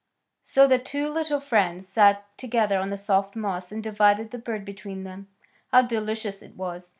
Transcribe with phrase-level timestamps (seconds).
[0.41, 4.65] So the two little friends sat there on the soft moss and divided the bird
[4.65, 5.27] between them.
[5.67, 6.89] How delicious it was!